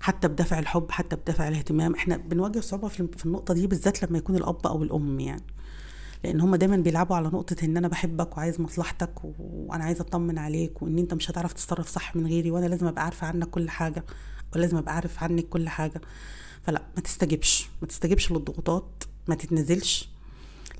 حتى 0.00 0.28
بدافع 0.28 0.58
الحب 0.58 0.90
حتى 0.90 1.16
بدافع 1.16 1.48
الاهتمام. 1.48 1.94
إحنا 1.94 2.16
بنواجه 2.16 2.60
صعوبة 2.60 2.88
في 2.88 3.26
النقطة 3.26 3.54
دي 3.54 3.66
بالذات 3.66 4.02
لما 4.02 4.18
يكون 4.18 4.36
الأب 4.36 4.66
أو 4.66 4.82
الأم 4.82 5.20
يعني. 5.20 5.42
لأن 6.24 6.40
هم 6.40 6.56
دايما 6.56 6.76
بيلعبوا 6.76 7.16
على 7.16 7.28
نقطة 7.28 7.56
إن 7.64 7.76
أنا 7.76 7.88
بحبك 7.88 8.36
وعايز 8.36 8.60
مصلحتك 8.60 9.12
وأنا 9.38 9.84
عايزه 9.84 10.00
أطمن 10.00 10.38
عليك 10.38 10.82
وإن 10.82 10.98
أنت 10.98 11.14
مش 11.14 11.30
هتعرف 11.30 11.52
تتصرف 11.52 11.88
صح 11.88 12.16
من 12.16 12.26
غيري 12.26 12.50
وأنا 12.50 12.66
لازم 12.66 12.86
أبقى 12.86 13.04
عارفة 13.04 13.26
عنك 13.26 13.50
كل 13.50 13.70
حاجة. 13.70 14.04
ولازم 14.56 14.76
أبقى 14.76 14.94
عارف 14.94 15.22
عنك 15.22 15.48
كل 15.48 15.68
حاجة. 15.68 16.00
فلا 16.62 16.82
ما 16.96 17.02
تستجبش 17.02 17.68
ما 17.82 17.88
تستجبش 17.88 18.32
للضغوطات 18.32 19.04
ما 19.28 19.34
تتنازلش 19.34 20.08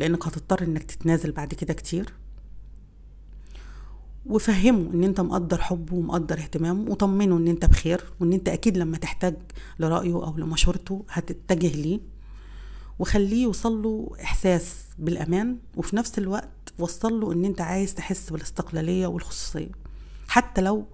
لأنك 0.00 0.26
هتضطر 0.26 0.62
إنك 0.62 0.82
تتنازل 0.82 1.32
بعد 1.32 1.54
كده 1.54 1.74
كتير. 1.74 2.12
وفهمه 4.26 4.90
إن 4.94 5.04
أنت 5.04 5.20
مقدر 5.20 5.60
حبه 5.60 5.94
ومقدر 5.94 6.38
اهتمامه 6.38 6.90
وطمنه 6.90 7.36
إن 7.36 7.48
أنت 7.48 7.64
بخير 7.64 8.04
وإن 8.20 8.32
أنت 8.32 8.48
أكيد 8.48 8.76
لما 8.76 8.96
تحتاج 8.98 9.36
لرأيه 9.78 10.12
أو 10.14 10.36
لمشورته 10.36 11.04
هتتجه 11.08 11.76
ليه. 11.76 12.00
وخليه 12.98 13.42
يوصل 13.42 13.82
له 13.82 14.10
إحساس 14.22 14.74
بالأمان 14.98 15.58
وفي 15.76 15.96
نفس 15.96 16.18
الوقت 16.18 16.72
وصل 16.78 17.20
له 17.20 17.32
إن 17.32 17.44
أنت 17.44 17.60
عايز 17.60 17.94
تحس 17.94 18.30
بالاستقلالية 18.30 19.06
والخصوصية. 19.06 19.70
حتى 20.28 20.60
لو 20.60 20.86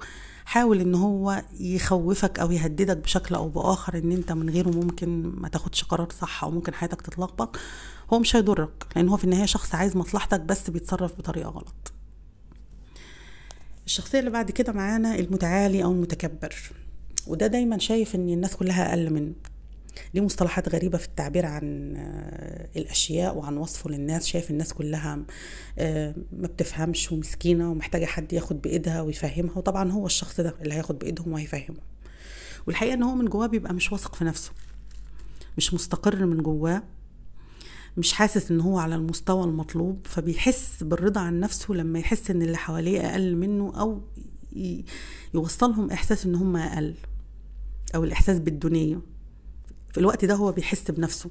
حاول 0.44 0.80
إن 0.80 0.94
هو 0.94 1.42
يخوفك 1.60 2.38
أو 2.38 2.50
يهددك 2.50 2.96
بشكل 2.96 3.34
أو 3.34 3.48
بآخر 3.48 3.98
إن 3.98 4.12
أنت 4.12 4.32
من 4.32 4.50
غيره 4.50 4.68
ممكن 4.68 5.22
ما 5.22 5.48
تاخدش 5.48 5.84
قرار 5.84 6.08
صح 6.20 6.44
أو 6.44 6.50
ممكن 6.50 6.74
حياتك 6.74 7.02
تتلخبط. 7.02 7.56
هو 8.12 8.18
مش 8.18 8.36
هيضرك 8.36 8.86
لأن 8.96 9.08
هو 9.08 9.16
في 9.16 9.24
النهاية 9.24 9.46
شخص 9.46 9.74
عايز 9.74 9.96
مصلحتك 9.96 10.40
بس 10.40 10.70
بيتصرف 10.70 11.18
بطريقة 11.18 11.50
غلط. 11.50 11.92
الشخصية 13.86 14.18
اللي 14.18 14.30
بعد 14.30 14.50
كده 14.50 14.72
معانا 14.72 15.14
المتعالي 15.14 15.84
أو 15.84 15.92
المتكبر 15.92 16.54
وده 17.26 17.46
دايما 17.46 17.78
شايف 17.78 18.14
إن 18.14 18.28
الناس 18.28 18.56
كلها 18.56 18.90
أقل 18.90 19.12
منه. 19.12 19.32
ليه 20.14 20.20
مصطلحات 20.20 20.68
غريبة 20.68 20.98
في 20.98 21.06
التعبير 21.06 21.46
عن 21.46 21.94
آه، 21.96 22.68
الأشياء 22.76 23.36
وعن 23.36 23.56
وصفه 23.56 23.90
للناس؟ 23.90 24.26
شايف 24.26 24.50
الناس 24.50 24.72
كلها 24.72 25.18
آه، 25.78 26.14
ما 26.32 26.46
بتفهمش 26.48 27.12
ومسكينة 27.12 27.70
ومحتاجة 27.70 28.04
حد 28.06 28.32
ياخد 28.32 28.62
بإيدها 28.62 29.00
ويفهمها 29.00 29.58
وطبعا 29.58 29.90
هو 29.90 30.06
الشخص 30.06 30.40
ده 30.40 30.54
اللي 30.62 30.74
هياخد 30.74 30.98
بإيدهم 30.98 31.32
وهيفهمهم 31.32 31.80
والحقيقة 32.66 32.94
إن 32.94 33.02
هو 33.02 33.14
من 33.14 33.24
جواه 33.24 33.46
بيبقى 33.46 33.74
مش 33.74 33.92
واثق 33.92 34.14
في 34.14 34.24
نفسه 34.24 34.52
مش 35.56 35.74
مستقر 35.74 36.26
من 36.26 36.42
جواه 36.42 36.82
مش 37.96 38.12
حاسس 38.12 38.50
إن 38.50 38.60
هو 38.60 38.78
على 38.78 38.94
المستوى 38.94 39.44
المطلوب 39.44 39.98
فبيحس 40.04 40.82
بالرضا 40.82 41.20
عن 41.20 41.40
نفسه 41.40 41.74
لما 41.74 41.98
يحس 41.98 42.30
إن 42.30 42.42
اللي 42.42 42.56
حواليه 42.56 43.00
أقل 43.00 43.36
منه 43.36 43.72
أو 43.80 44.02
يوصلهم 45.34 45.90
إحساس 45.90 46.26
إن 46.26 46.34
هم 46.34 46.56
أقل 46.56 46.94
أو 47.94 48.04
الإحساس 48.04 48.38
بالدونيه 48.38 49.00
في 49.94 50.00
الوقت 50.00 50.24
ده 50.24 50.34
هو 50.34 50.52
بيحس 50.52 50.90
بنفسه. 50.90 51.30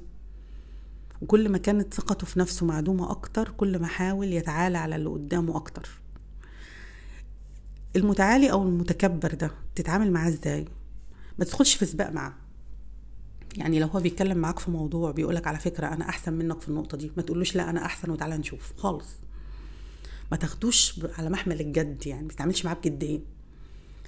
وكل 1.22 1.48
ما 1.48 1.58
كانت 1.58 1.94
ثقته 1.94 2.26
في 2.26 2.38
نفسه 2.38 2.66
معدومة 2.66 3.10
أكتر 3.10 3.48
كل 3.48 3.78
ما 3.78 3.86
حاول 3.86 4.32
يتعالى 4.32 4.78
على 4.78 4.96
اللي 4.96 5.08
قدامه 5.08 5.56
أكتر. 5.56 5.88
المتعالي 7.96 8.52
أو 8.52 8.62
المتكبر 8.62 9.34
ده 9.34 9.50
تتعامل 9.74 10.12
معاه 10.12 10.28
إزاي؟ 10.28 10.64
ما 11.38 11.44
تدخلش 11.44 11.74
في 11.74 11.86
سباق 11.86 12.10
معاه. 12.10 12.32
يعني 13.56 13.80
لو 13.80 13.86
هو 13.86 14.00
بيتكلم 14.00 14.38
معاك 14.38 14.58
في 14.58 14.70
موضوع 14.70 15.10
بيقولك 15.10 15.46
على 15.46 15.58
فكرة 15.58 15.86
أنا 15.86 16.08
أحسن 16.08 16.32
منك 16.32 16.60
في 16.60 16.68
النقطة 16.68 16.96
دي 16.98 17.10
ما 17.16 17.22
تقولوش 17.22 17.56
لا 17.56 17.70
أنا 17.70 17.84
أحسن 17.84 18.10
وتعالى 18.10 18.36
نشوف. 18.38 18.72
خالص. 18.76 19.08
ما 20.30 20.36
تاخدوش 20.36 21.00
على 21.18 21.30
محمل 21.30 21.60
الجد 21.60 22.06
يعني 22.06 22.22
ما 22.22 22.28
تتعاملش 22.28 22.64
معاه 22.64 22.74
بجدية. 22.74 23.20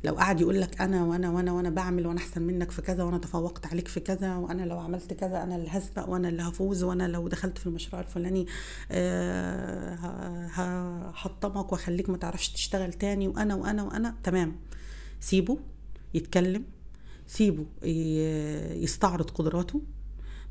لو 0.06 0.14
قعد 0.14 0.40
يقول 0.40 0.60
لك 0.60 0.80
أنا 0.80 1.04
وأنا 1.04 1.30
وأنا 1.30 1.52
وأنا 1.52 1.70
بعمل 1.70 2.06
وأنا 2.06 2.18
أحسن 2.18 2.42
منك 2.42 2.70
في 2.70 2.82
كذا 2.82 3.04
وأنا 3.04 3.18
تفوقت 3.18 3.66
عليك 3.66 3.88
في 3.88 4.00
كذا 4.00 4.36
وأنا 4.36 4.62
لو 4.62 4.78
عملت 4.78 5.12
كذا 5.12 5.42
أنا 5.42 5.56
اللي 5.56 5.68
هسبق 5.70 6.08
وأنا 6.08 6.28
اللي 6.28 6.42
هفوز 6.42 6.82
وأنا 6.82 7.08
لو 7.08 7.28
دخلت 7.28 7.58
في 7.58 7.66
المشروع 7.66 8.02
الفلاني 8.02 8.46
آه، 8.90 9.94
هحطمك 10.46 11.72
وأخليك 11.72 12.10
ما 12.10 12.16
تعرفش 12.16 12.48
تشتغل 12.48 12.92
تاني 12.92 13.28
وأنا 13.28 13.54
وأنا 13.54 13.82
وأنا 13.82 14.14
تمام. 14.22 14.56
سيبه 15.20 15.58
يتكلم 16.14 16.64
سيبه 17.26 17.66
يستعرض 18.82 19.30
قدراته. 19.30 19.82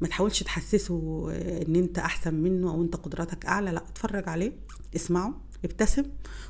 ما 0.01 0.07
تحاولش 0.07 0.43
تحسسه 0.43 1.27
إن 1.67 1.75
أنت 1.75 1.99
أحسن 1.99 2.33
منه 2.33 2.69
أو 2.71 2.81
أنت 2.81 2.95
قدراتك 2.95 3.45
أعلى 3.45 3.71
لأ 3.71 3.83
اتفرج 3.89 4.29
عليه 4.29 4.51
اسمعه 4.95 5.33
ابتسم 5.65 6.03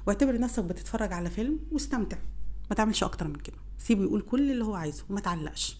واعتبر 0.08 0.40
نفسك 0.40 0.64
بتتفرج 0.64 1.14
على 1.14 1.30
فيلم 1.30 1.60
واستمتع. 1.72 2.18
ما 2.70 2.76
تعملش 2.76 3.04
أكتر 3.04 3.28
من 3.28 3.36
كده. 3.36 3.58
سيبه 3.78 4.04
يقول 4.04 4.22
كل 4.22 4.52
اللي 4.52 4.66
هو 4.66 4.76
عايزه 4.76 5.04
وما 5.10 5.20
تعلقش. 5.20 5.78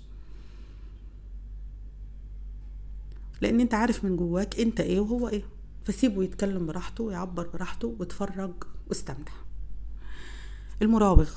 لأن 3.42 3.60
أنت 3.60 3.74
عارف 3.74 4.06
من 4.06 4.18
جواك 4.18 4.60
أنت 4.60 4.80
إيه 4.80 5.00
وهو 5.00 5.28
إيه. 5.28 5.44
فسيبه 5.84 6.24
يتكلم 6.24 6.66
براحته 6.66 7.04
ويعبر 7.04 7.48
براحته 7.48 7.96
واتفرج 8.00 8.54
واستمتع. 8.88 9.34
المراوغ. 10.82 11.30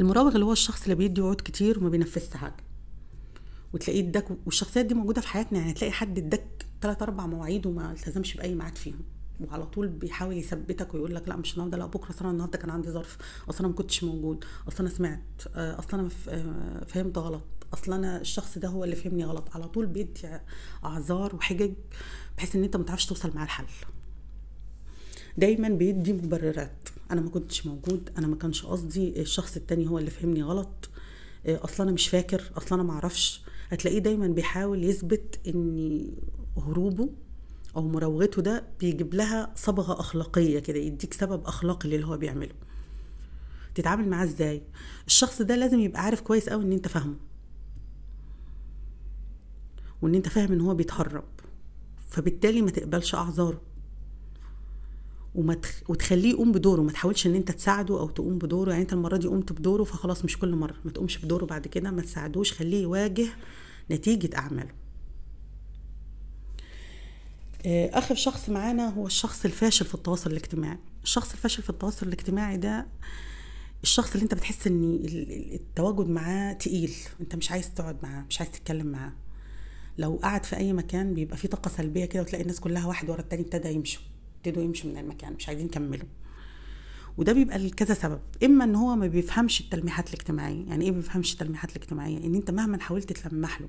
المراوغ 0.00 0.34
اللي 0.34 0.44
هو 0.44 0.52
الشخص 0.52 0.82
اللي 0.82 0.94
بيدي 0.94 1.20
وعود 1.20 1.40
كتير 1.40 1.78
وما 1.78 1.88
بينفذش 1.88 2.36
حاجة. 2.36 2.56
وتلاقيه 3.72 4.00
اداك 4.00 4.28
والشخصيات 4.46 4.86
دي 4.86 4.94
موجودة 4.94 5.20
في 5.20 5.28
حياتنا 5.28 5.58
يعني 5.58 5.72
تلاقي 5.72 5.92
حد 5.92 6.18
اداك 6.18 6.66
ثلاث 6.82 7.02
أربع 7.02 7.26
مواعيد 7.26 7.66
وما 7.66 7.92
التزمش 7.92 8.34
بأي 8.34 8.54
ميعاد 8.54 8.76
فيهم. 8.76 9.00
وعلى 9.40 9.66
طول 9.66 9.88
بيحاول 9.88 10.36
يثبتك 10.36 10.94
ويقول 10.94 11.14
لك 11.14 11.28
لا 11.28 11.36
مش 11.36 11.52
النهارده 11.52 11.78
لا 11.78 11.86
بكرة 11.86 12.10
اصل 12.10 12.20
أنا 12.20 12.30
النهارده 12.30 12.58
كان 12.58 12.70
عندي 12.70 12.90
ظرف 12.90 13.18
اصل 13.50 13.58
أنا 13.58 13.68
ما 13.68 13.74
كنتش 13.74 14.04
موجود 14.04 14.44
اصل 14.68 14.76
أنا 14.80 14.88
سمعت 14.88 15.20
آه، 15.54 15.78
اصل 15.78 15.98
أنا 15.98 16.08
آه، 16.28 16.84
فهمت 16.84 17.18
غلط 17.18 17.42
اصل 17.74 17.92
أنا 17.92 18.20
الشخص 18.20 18.58
ده 18.58 18.68
هو 18.68 18.84
اللي 18.84 18.96
فهمني 18.96 19.24
غلط 19.24 19.48
على 19.54 19.68
طول 19.68 19.86
بيدي 19.86 20.28
اعذار 20.84 21.36
وحجج 21.36 21.72
بحيث 22.36 22.56
إن 22.56 22.62
أنت 22.64 22.76
ما 22.76 22.84
تعرفش 22.84 23.06
توصل 23.06 23.30
معاه 23.34 23.44
الحل. 23.44 23.64
دايما 25.38 25.68
بيدي 25.68 26.12
مبررات 26.12 26.88
أنا 27.10 27.20
ما 27.20 27.30
كنتش 27.30 27.66
موجود 27.66 28.10
أنا 28.18 28.26
ما 28.26 28.36
كانش 28.36 28.64
قصدي 28.64 29.20
الشخص 29.20 29.56
التاني 29.56 29.88
هو 29.88 29.98
اللي 29.98 30.10
فهمني 30.10 30.42
غلط 30.42 30.90
آه، 31.46 31.64
اصل 31.64 31.82
أنا 31.82 31.92
مش 31.92 32.08
فاكر 32.08 32.42
اصل 32.56 32.74
أنا 32.74 32.82
ما 32.82 32.92
أعرفش. 32.92 33.42
هتلاقيه 33.70 33.98
دايما 33.98 34.26
بيحاول 34.26 34.84
يثبت 34.84 35.40
إن 35.48 36.06
هروبه 36.56 37.08
أو 37.76 37.88
مراوغته 37.88 38.42
ده 38.42 38.64
بيجيب 38.80 39.14
لها 39.14 39.52
صبغة 39.56 40.00
أخلاقية 40.00 40.58
كده 40.58 40.78
يديك 40.78 41.14
سبب 41.14 41.44
أخلاقي 41.46 41.88
للي 41.88 42.06
هو 42.06 42.16
بيعمله. 42.16 42.54
تتعامل 43.74 44.08
معاه 44.08 44.24
إزاي؟ 44.24 44.62
الشخص 45.06 45.42
ده 45.42 45.56
لازم 45.56 45.80
يبقى 45.80 46.02
عارف 46.02 46.20
كويس 46.20 46.48
قوي 46.48 46.64
إن 46.64 46.72
أنت 46.72 46.88
فاهمه. 46.88 47.16
وإن 50.02 50.14
أنت 50.14 50.28
فاهم 50.28 50.52
إن 50.52 50.60
هو 50.60 50.74
بيتهرب. 50.74 51.24
فبالتالي 52.08 52.62
ما 52.62 52.70
تقبلش 52.70 53.14
أعذاره. 53.14 53.60
وما 55.34 55.54
تخ... 55.54 55.82
وتخليه 55.88 56.30
يقوم 56.30 56.52
بدوره. 56.52 56.82
ما 56.82 56.92
تحاولش 56.92 57.26
إن 57.26 57.34
أنت 57.34 57.50
تساعده 57.50 58.00
أو 58.00 58.08
تقوم 58.08 58.38
بدوره. 58.38 58.70
يعني 58.70 58.82
أنت 58.82 58.92
المرة 58.92 59.16
دي 59.16 59.28
قمت 59.28 59.52
بدوره 59.52 59.84
فخلاص 59.84 60.24
مش 60.24 60.38
كل 60.38 60.54
مرة. 60.54 60.74
ما 60.84 60.90
تقومش 60.90 61.18
بدوره 61.18 61.44
بعد 61.44 61.66
كده. 61.66 61.90
ما 61.90 62.02
تساعدوش. 62.02 62.52
خليه 62.52 62.82
يواجه 62.82 63.26
نتيجة 63.90 64.36
أعماله. 64.36 64.87
آخر 67.66 68.14
شخص 68.14 68.48
معانا 68.48 68.88
هو 68.88 69.06
الشخص 69.06 69.44
الفاشل 69.44 69.84
في 69.86 69.94
التواصل 69.94 70.30
الاجتماعي. 70.30 70.78
الشخص 71.02 71.32
الفاشل 71.32 71.62
في 71.62 71.70
التواصل 71.70 72.06
الاجتماعي 72.06 72.56
ده 72.56 72.86
الشخص 73.82 74.12
اللي 74.12 74.22
انت 74.22 74.34
بتحس 74.34 74.66
ان 74.66 75.00
التواجد 75.54 76.08
معاه 76.08 76.52
تقيل 76.52 76.94
انت 77.20 77.36
مش 77.36 77.50
عايز 77.50 77.74
تقعد 77.74 77.96
معاه 78.02 78.24
مش 78.30 78.40
عايز 78.40 78.52
تتكلم 78.52 78.86
معاه. 78.86 79.12
لو 79.98 80.20
قعد 80.22 80.46
في 80.46 80.56
أي 80.56 80.72
مكان 80.72 81.14
بيبقى 81.14 81.36
فيه 81.36 81.48
طاقة 81.48 81.68
سلبية 81.68 82.04
كده 82.04 82.22
وتلاقي 82.22 82.42
الناس 82.42 82.60
كلها 82.60 82.86
واحد 82.86 83.10
ورا 83.10 83.20
التاني 83.20 83.42
ابتدى 83.42 83.68
يمشوا 83.72 84.02
ابتدوا 84.36 84.62
يمشوا 84.62 84.90
من 84.90 84.98
المكان 84.98 85.32
مش 85.32 85.48
عايزين 85.48 85.66
يكملوا. 85.66 86.06
وده 87.18 87.32
بيبقى 87.32 87.58
لكذا 87.58 87.94
سبب. 87.94 88.20
إما 88.44 88.64
إن 88.64 88.74
هو 88.74 88.96
ما 88.96 89.06
بيفهمش 89.06 89.60
التلميحات 89.60 90.08
الاجتماعية 90.08 90.66
يعني 90.68 90.84
إيه 90.84 90.90
ما 90.90 90.96
بيفهمش 90.96 91.32
التلميحات 91.32 91.70
الاجتماعية؟ 91.76 92.18
إن 92.18 92.34
أنت 92.34 92.50
مهما 92.50 92.78
حاولت 92.80 93.12
تلمح 93.12 93.60
له 93.60 93.68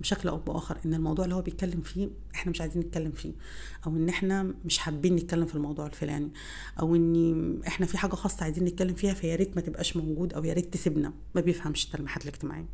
بشكل 0.00 0.28
أو 0.28 0.36
بآخر 0.38 0.78
إن 0.86 0.94
الموضوع 0.94 1.24
اللي 1.24 1.34
هو 1.34 1.42
بيتكلم 1.42 1.80
فيه 1.80 2.08
إحنا 2.34 2.50
مش 2.50 2.60
عايزين 2.60 2.82
نتكلم 2.82 3.12
فيه. 3.12 3.32
أو 3.86 3.90
إن 3.90 4.08
إحنا 4.08 4.54
مش 4.64 4.78
حابين 4.78 5.16
نتكلم 5.16 5.46
في 5.46 5.54
الموضوع 5.54 5.86
الفلاني. 5.86 6.30
أو 6.80 6.96
إن 6.96 7.60
إحنا 7.66 7.86
في 7.86 7.98
حاجة 7.98 8.14
خاصة 8.14 8.44
عايزين 8.44 8.64
نتكلم 8.64 8.94
فيها 8.94 9.14
فيا 9.14 9.36
ريت 9.36 9.56
ما 9.56 9.62
تبقاش 9.62 9.96
موجود 9.96 10.34
أو 10.34 10.44
يا 10.44 10.52
ريت 10.52 10.74
تسيبنا. 10.74 11.12
ما 11.34 11.40
بيفهمش 11.40 11.84
التلميحات 11.84 12.22
الاجتماعية. 12.22 12.68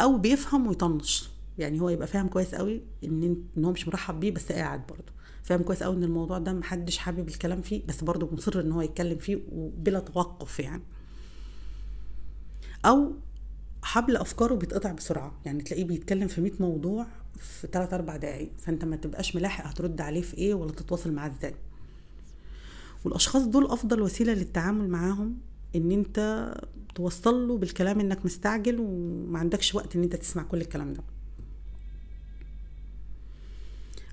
أو 0.00 0.18
بيفهم 0.18 0.66
ويطنش. 0.66 1.28
يعني 1.58 1.80
هو 1.80 1.88
يبقى 1.88 2.06
فاهم 2.06 2.28
كويس 2.28 2.54
قوي 2.54 2.80
إن 3.04 3.44
إن 3.56 3.64
هو 3.64 3.72
مش 3.72 3.88
مرحب 3.88 4.20
بيه 4.20 4.30
بس 4.30 4.52
قاعد 4.52 4.86
برضه. 4.86 5.12
فاهم 5.42 5.62
كويس 5.62 5.82
قوي 5.82 5.96
إن 5.96 6.04
الموضوع 6.04 6.38
ده 6.38 6.52
محدش 6.52 6.98
حابب 6.98 7.28
الكلام 7.28 7.62
فيه 7.62 7.82
بس 7.86 8.04
برضه 8.04 8.28
مصر 8.32 8.60
إن 8.60 8.72
هو 8.72 8.82
يتكلم 8.82 9.18
فيه 9.18 9.38
وبلا 9.52 9.98
توقف 10.00 10.60
يعني. 10.60 10.82
أو 12.84 13.12
حبل 13.82 14.16
أفكاره 14.16 14.54
بيتقطع 14.54 14.92
بسرعة. 14.92 15.40
يعني 15.44 15.62
تلاقيه 15.62 15.84
بيتكلم 15.84 16.28
في 16.28 16.40
100 16.40 16.52
موضوع 16.60 17.06
في 17.38 17.66
3 17.72 17.96
4 17.96 18.16
دقايق. 18.16 18.50
فأنت 18.58 18.84
ما 18.84 18.96
تبقاش 18.96 19.36
ملاحق 19.36 19.66
هترد 19.66 20.00
عليه 20.00 20.20
في 20.20 20.38
إيه 20.38 20.54
ولا 20.54 20.72
تتواصل 20.72 21.12
معاه 21.12 21.30
إزاي. 21.38 21.54
والأشخاص 23.04 23.42
دول 23.42 23.66
أفضل 23.66 24.02
وسيلة 24.02 24.32
للتعامل 24.34 24.88
معاهم 24.88 25.36
إن 25.76 25.90
أنت 25.92 26.50
توصل 26.94 27.48
له 27.48 27.58
بالكلام 27.58 28.00
إنك 28.00 28.24
مستعجل 28.24 28.76
وما 28.80 29.38
عندكش 29.38 29.74
وقت 29.74 29.96
إن 29.96 30.02
أنت 30.02 30.16
تسمع 30.16 30.42
كل 30.42 30.60
الكلام 30.60 30.92
ده. 30.92 31.02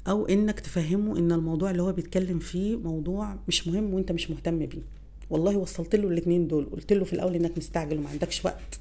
أو 0.07 0.25
إنك 0.25 0.59
تفهمه 0.59 1.17
إن 1.17 1.31
الموضوع 1.31 1.71
اللي 1.71 1.81
هو 1.81 1.91
بيتكلم 1.91 2.39
فيه 2.39 2.77
موضوع 2.77 3.35
مش 3.47 3.67
مهم 3.67 3.93
وأنت 3.93 4.11
مش 4.11 4.29
مهتم 4.31 4.65
بيه. 4.65 4.81
والله 5.29 5.57
وصلت 5.57 5.95
له 5.95 6.07
الاثنين 6.07 6.47
دول. 6.47 6.65
قلت 6.65 6.93
له 6.93 7.05
في 7.05 7.13
الأول 7.13 7.35
إنك 7.35 7.57
مستعجل 7.57 7.97
وما 7.97 8.09
عندكش 8.09 8.45
وقت. 8.45 8.79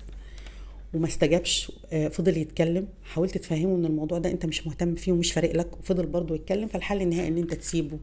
وما 0.97 1.07
استجابش 1.07 1.73
آه، 1.93 2.09
فضل 2.09 2.37
يتكلم. 2.37 2.88
حاولت 3.05 3.38
تفهمه 3.38 3.75
إن 3.76 3.85
الموضوع 3.85 4.19
ده 4.19 4.31
أنت 4.31 4.47
مش 4.47 4.67
مهتم 4.67 4.95
فيه 4.95 5.12
ومش 5.12 5.33
فارق 5.33 5.57
لك 5.57 5.79
وفضل 5.79 6.07
برضه 6.07 6.35
يتكلم 6.35 6.69
فالحل 6.69 7.03
النهائي 7.03 7.29
إن 7.29 7.38
أنت 7.38 7.55
تسيبه 7.55 7.99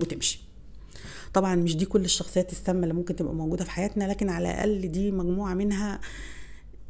وتمشي. 0.00 0.40
طبعا 1.34 1.54
مش 1.54 1.76
دي 1.76 1.84
كل 1.84 2.04
الشخصيات 2.04 2.52
السامة 2.52 2.82
اللي 2.82 2.94
ممكن 2.94 3.16
تبقى 3.16 3.34
موجودة 3.34 3.64
في 3.64 3.70
حياتنا 3.70 4.04
لكن 4.04 4.28
على 4.28 4.50
الأقل 4.50 4.88
دي 4.92 5.10
مجموعة 5.10 5.54
منها 5.54 6.00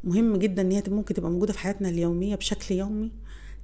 مهم 0.03 0.35
جدا 0.37 0.61
إن 0.61 0.71
هي 0.71 0.83
ممكن 0.87 1.13
تبقى 1.13 1.31
موجودة 1.31 1.53
في 1.53 1.59
حياتنا 1.59 1.89
اليومية 1.89 2.35
بشكل 2.35 2.75
يومي. 2.75 3.11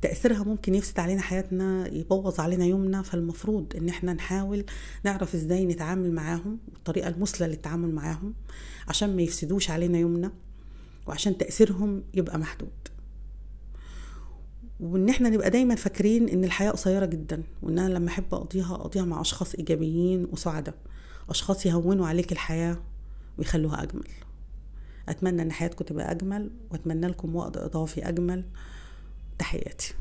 تأثيرها 0.01 0.43
ممكن 0.43 0.75
يفسد 0.75 0.99
علينا 0.99 1.21
حياتنا 1.21 1.93
يبوظ 1.93 2.39
علينا 2.39 2.65
يومنا 2.65 3.01
فالمفروض 3.01 3.75
إن 3.75 3.89
إحنا 3.89 4.13
نحاول 4.13 4.65
نعرف 5.03 5.35
إزاي 5.35 5.65
نتعامل 5.65 6.11
معاهم 6.11 6.59
الطريقة 6.75 7.07
المثلى 7.09 7.47
للتعامل 7.47 7.91
معاهم 7.95 8.33
عشان 8.87 9.15
ما 9.15 9.21
يفسدوش 9.21 9.69
علينا 9.69 9.97
يومنا. 9.99 10.31
وعشان 11.07 11.37
تأثيرهم 11.37 12.03
يبقى 12.13 12.39
محدود. 12.39 12.69
وإن 14.79 15.09
إحنا 15.09 15.29
نبقى 15.29 15.49
دايما 15.49 15.75
فاكرين 15.75 16.29
إن 16.29 16.43
الحياة 16.43 16.71
قصيرة 16.71 17.05
جدا 17.05 17.43
وإن 17.61 17.79
أنا 17.79 17.93
لما 17.93 18.07
أحب 18.07 18.33
أقضيها 18.33 18.75
أقضيها 18.75 19.05
مع 19.05 19.21
أشخاص 19.21 19.55
إيجابيين 19.55 20.27
وسعداء. 20.31 20.75
أشخاص 21.29 21.65
يهونوا 21.65 22.07
عليك 22.07 22.31
الحياة 22.31 22.77
ويخلوها 23.37 23.83
أجمل. 23.83 24.07
أتمنى 25.09 25.41
إن 25.41 25.51
حياتكم 25.51 25.85
تبقى 25.85 26.11
أجمل 26.11 26.51
وأتمنى 26.71 27.07
لكم 27.07 27.35
وقت 27.35 27.57
إضافي 27.57 28.09
أجمل. 28.09 28.43
تحياتي. 29.39 29.93